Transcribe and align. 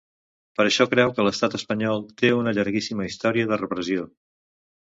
Per 0.59 0.63
això 0.69 0.87
creu 0.93 1.11
que 1.19 1.25
l’estat 1.27 1.57
espanyol 1.59 2.01
‘té 2.21 2.33
una 2.39 2.57
llarguíssima 2.59 3.09
història 3.13 3.51
de 3.53 3.61
repressió’. 3.63 4.09